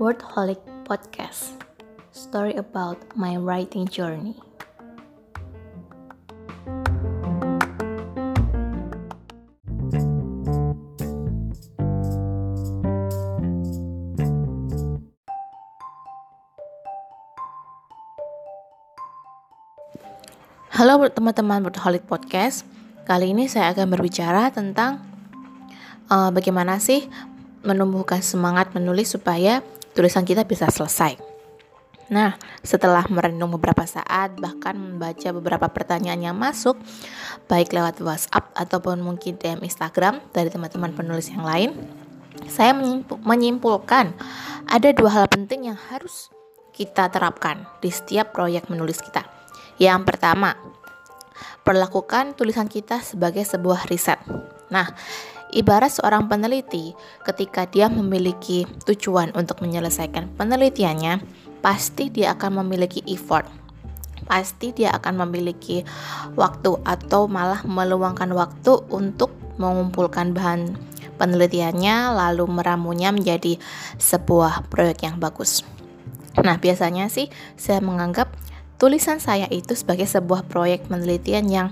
[0.00, 0.56] Wordholic
[0.88, 1.60] Podcast
[2.16, 4.40] Story about my writing journey.
[20.72, 22.64] Halo teman-teman Wordholic Podcast.
[23.02, 25.02] Kali ini saya akan berbicara tentang
[26.06, 27.10] uh, bagaimana sih
[27.66, 29.62] menumbuhkan semangat menulis supaya
[29.94, 31.18] tulisan kita bisa selesai.
[32.12, 36.76] Nah, setelah merenung beberapa saat, bahkan membaca beberapa pertanyaan yang masuk,
[37.48, 41.72] baik lewat WhatsApp ataupun mungkin DM Instagram dari teman-teman penulis yang lain,
[42.52, 42.76] saya
[43.24, 44.12] menyimpulkan
[44.68, 46.28] ada dua hal penting yang harus
[46.76, 49.24] kita terapkan di setiap proyek menulis kita.
[49.80, 50.52] Yang pertama,
[51.62, 54.18] perlakukan tulisan kita sebagai sebuah riset.
[54.70, 54.88] Nah,
[55.52, 56.96] Ibarat seorang peneliti,
[57.28, 61.20] ketika dia memiliki tujuan untuk menyelesaikan penelitiannya,
[61.60, 63.44] pasti dia akan memiliki effort.
[64.24, 65.84] Pasti dia akan memiliki
[66.40, 69.28] waktu atau malah meluangkan waktu untuk
[69.60, 70.72] mengumpulkan bahan
[71.20, 73.60] penelitiannya lalu meramunya menjadi
[74.00, 75.68] sebuah proyek yang bagus.
[76.40, 77.28] Nah, biasanya sih
[77.60, 78.32] saya menganggap
[78.82, 81.68] tulisan saya itu sebagai sebuah proyek penelitian yang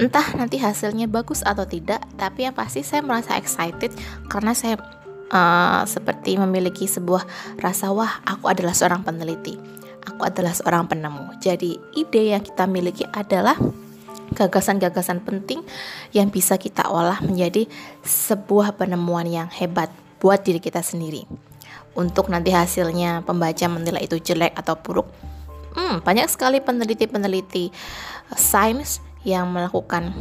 [0.00, 3.92] entah nanti hasilnya bagus atau tidak tapi yang pasti saya merasa excited
[4.32, 4.80] karena saya
[5.28, 7.28] uh, seperti memiliki sebuah
[7.60, 9.60] rasa wah aku adalah seorang peneliti.
[10.00, 11.36] Aku adalah seorang penemu.
[11.44, 13.60] Jadi ide yang kita miliki adalah
[14.32, 15.60] gagasan-gagasan penting
[16.16, 17.68] yang bisa kita olah menjadi
[18.00, 21.28] sebuah penemuan yang hebat buat diri kita sendiri.
[21.92, 25.04] Untuk nanti hasilnya pembaca menilai itu jelek atau buruk
[25.90, 27.74] hmm, banyak sekali peneliti-peneliti
[28.38, 30.14] sains yang melakukan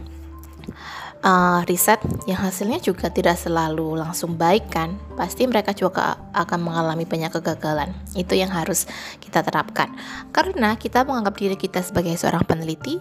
[1.24, 4.98] uh, riset yang hasilnya juga tidak selalu langsung baik kan.
[5.14, 7.94] Pasti mereka juga akan mengalami banyak kegagalan.
[8.18, 8.90] Itu yang harus
[9.22, 9.94] kita terapkan.
[10.34, 13.00] Karena kita menganggap diri kita sebagai seorang peneliti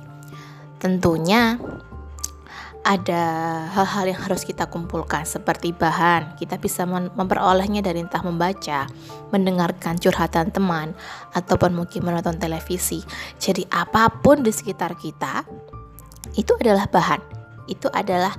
[0.78, 1.58] tentunya
[2.88, 3.24] ada
[3.76, 8.88] hal-hal yang harus kita kumpulkan seperti bahan kita bisa memperolehnya dari entah membaca
[9.28, 10.96] mendengarkan curhatan teman
[11.36, 13.04] ataupun mungkin menonton televisi
[13.36, 15.44] jadi apa pun di sekitar kita
[16.38, 17.18] itu adalah bahan,
[17.70, 18.30] itu adalah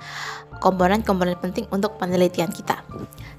[0.63, 2.83] komponen-komponen penting untuk penelitian kita.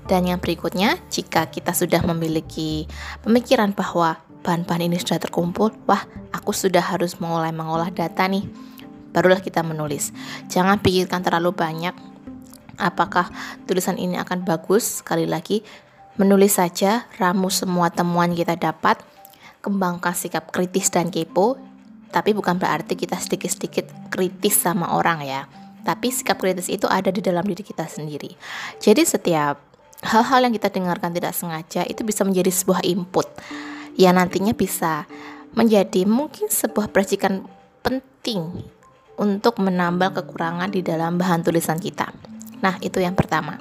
[0.04, 2.88] Dan yang berikutnya, jika kita sudah memiliki
[3.25, 6.03] pemikiran bahwa bahan-bahan ini sudah terkumpul, wah,
[6.34, 8.44] aku sudah harus mulai mengolah data nih.
[9.10, 10.15] Barulah kita menulis.
[10.47, 11.94] Jangan pikirkan terlalu banyak
[12.81, 13.28] apakah
[13.69, 15.04] tulisan ini akan bagus.
[15.04, 15.60] Sekali lagi,
[16.16, 18.98] menulis saja, ramu semua temuan kita dapat,
[19.60, 21.60] kembangkan sikap kritis dan kepo,
[22.10, 25.47] tapi bukan berarti kita sedikit-sedikit kritis sama orang ya.
[25.84, 28.32] Tapi sikap kritis itu ada di dalam diri kita sendiri.
[28.81, 29.60] Jadi setiap
[30.00, 33.28] hal-hal yang kita dengarkan tidak sengaja itu bisa menjadi sebuah input
[34.00, 35.04] yang nantinya bisa
[35.53, 37.44] menjadi mungkin sebuah percikan
[37.84, 38.65] penting
[39.16, 42.12] untuk menambal kekurangan di dalam bahan tulisan kita.
[42.60, 43.56] Nah, itu yang pertama.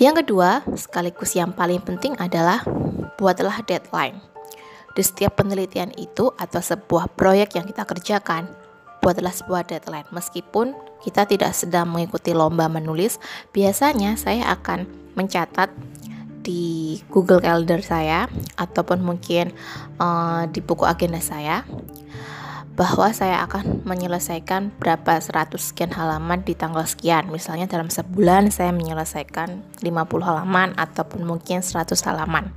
[0.00, 2.64] Yang kedua, sekaligus yang paling penting adalah
[3.20, 4.18] buatlah deadline
[4.92, 8.48] di setiap penelitian itu atau sebuah proyek yang kita kerjakan,
[9.00, 10.08] buatlah sebuah deadline.
[10.12, 13.20] Meskipun kita tidak sedang mengikuti lomba menulis,
[13.52, 15.72] biasanya saya akan mencatat
[16.42, 18.26] di Google Calendar saya
[18.58, 19.54] ataupun mungkin
[20.02, 21.62] uh, di buku agenda saya
[22.82, 27.30] bahwa saya akan menyelesaikan berapa 100 sekian halaman di tanggal sekian.
[27.30, 29.86] Misalnya dalam sebulan saya menyelesaikan 50
[30.26, 32.50] halaman ataupun mungkin 100 halaman.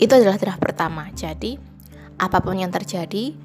[0.00, 1.12] Itu adalah tahap pertama.
[1.12, 1.60] Jadi,
[2.16, 3.36] apa pun yang terjadi,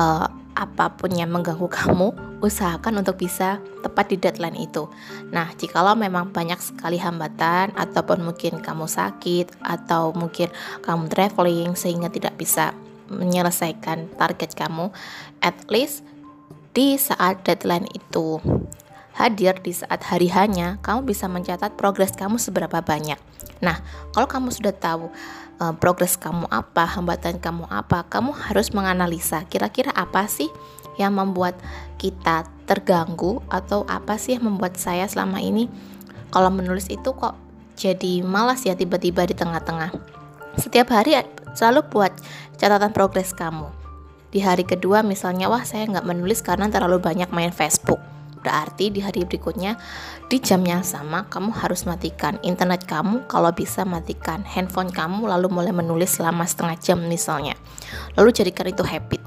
[0.00, 4.88] uh, apa pun yang mengganggu kamu, usahakan untuk bisa tepat di deadline itu.
[5.28, 10.48] Nah, jikalau memang banyak sekali hambatan ataupun mungkin kamu sakit atau mungkin
[10.80, 12.72] kamu traveling sehingga tidak bisa
[13.10, 14.94] menyelesaikan target kamu,
[15.42, 16.06] at least
[16.70, 18.38] di saat deadline itu
[19.18, 23.18] hadir di saat hari hanya, kamu bisa mencatat progres kamu seberapa banyak.
[23.60, 23.82] Nah,
[24.14, 25.10] kalau kamu sudah tahu
[25.60, 30.48] uh, progres kamu apa, hambatan kamu apa, kamu harus menganalisa kira-kira apa sih
[30.96, 31.58] yang membuat
[32.00, 35.68] kita terganggu atau apa sih yang membuat saya selama ini
[36.30, 37.34] kalau menulis itu kok
[37.74, 39.90] jadi malas ya tiba-tiba di tengah-tengah.
[40.60, 41.16] Setiap hari
[41.56, 42.12] selalu buat
[42.60, 43.72] catatan progres kamu.
[44.30, 47.98] Di hari kedua misalnya, wah saya nggak menulis karena terlalu banyak main Facebook
[48.40, 49.76] Berarti di hari berikutnya
[50.32, 55.52] di jam yang sama kamu harus matikan internet kamu, kalau bisa matikan handphone kamu lalu
[55.52, 57.54] mulai menulis selama setengah jam misalnya.
[58.16, 59.20] Lalu jadikan itu habit.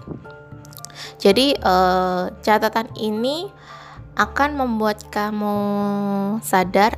[1.22, 3.48] Jadi uh, catatan ini
[4.18, 5.58] akan membuat kamu
[6.42, 6.98] sadar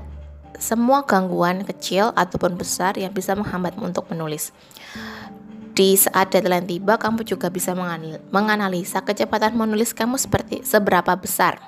[0.56, 4.56] semua gangguan kecil ataupun besar yang bisa menghambatmu untuk menulis.
[5.76, 7.76] Di saat deadline tiba, kamu juga bisa
[8.32, 11.60] menganalisa kecepatan menulis kamu seperti seberapa besar.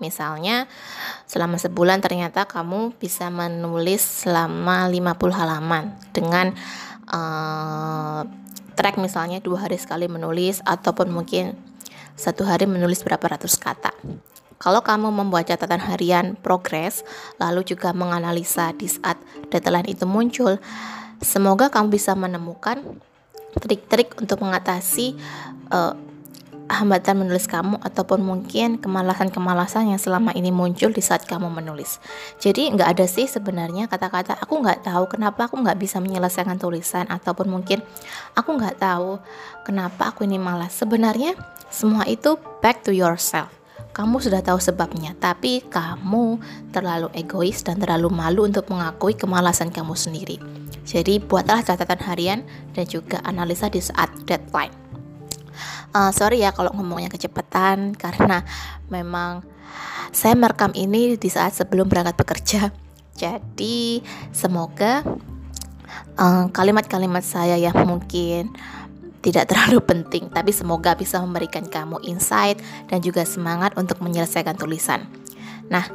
[0.00, 0.64] Misalnya,
[1.28, 6.56] selama sebulan ternyata kamu bisa menulis selama 50 halaman dengan
[7.12, 8.24] uh,
[8.80, 11.52] track misalnya dua hari sekali menulis ataupun mungkin
[12.16, 13.92] satu hari menulis berapa ratus kata.
[14.56, 17.04] Kalau kamu membuat catatan harian progres,
[17.36, 19.20] lalu juga menganalisa di saat
[19.52, 20.56] deadline itu muncul,
[21.20, 22.80] semoga kamu bisa menemukan
[23.58, 25.18] trik-trik untuk mengatasi
[25.74, 25.94] uh,
[26.70, 31.98] hambatan menulis kamu ataupun mungkin kemalasan-kemalasan yang selama ini muncul di saat kamu menulis.
[32.38, 37.10] Jadi nggak ada sih sebenarnya kata-kata aku nggak tahu kenapa aku nggak bisa menyelesaikan tulisan
[37.10, 37.82] ataupun mungkin
[38.38, 39.18] aku nggak tahu
[39.66, 40.78] kenapa aku ini malas.
[40.78, 41.34] Sebenarnya
[41.74, 43.50] semua itu back to yourself
[43.90, 46.38] kamu sudah tahu sebabnya, tapi kamu
[46.70, 50.38] terlalu egois dan terlalu malu untuk mengakui kemalasan kamu sendiri.
[50.90, 52.42] Jadi, buatlah catatan harian
[52.74, 54.74] dan juga analisa di saat deadline.
[55.90, 58.46] Uh, sorry ya kalau ngomongnya kecepatan karena
[58.86, 59.42] memang
[60.14, 62.74] saya merekam ini di saat sebelum berangkat bekerja.
[63.22, 64.02] Jadi,
[64.34, 65.04] semoga
[66.16, 68.50] eh, kalimat-kalimat uh, saya yang mungkin
[69.22, 72.58] tidak terlalu penting, tapi semoga bisa memberikan kamu insight
[72.90, 75.06] dan juga semangat untuk menyelesaikan tulisan.
[75.70, 75.86] Nah,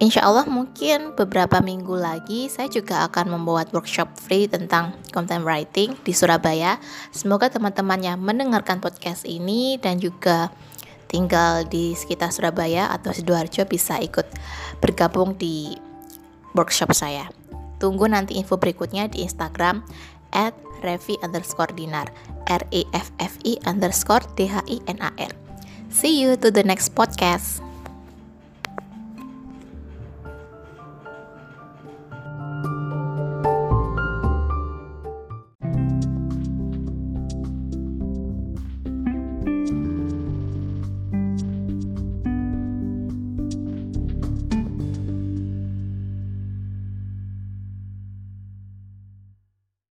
[0.00, 5.94] insya Allah mungkin beberapa minggu lagi saya juga akan membuat workshop free tentang content writing
[6.02, 6.80] di Surabaya.
[7.12, 10.48] Semoga teman-teman yang mendengarkan podcast ini dan juga
[11.06, 14.24] tinggal di sekitar Surabaya atau Sidoarjo bisa ikut
[14.80, 15.76] bergabung di
[16.56, 17.28] workshop saya.
[17.76, 19.84] Tunggu nanti info berikutnya di Instagram
[20.32, 22.08] at revi underscore dinar
[22.48, 25.32] r e f f i underscore d h i n a r
[25.92, 27.62] see you to the next podcast